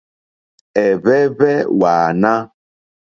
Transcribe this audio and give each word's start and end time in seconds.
Ɛ̀hwɛ́hwɛ́ 0.83 1.55
wààná. 1.79 2.33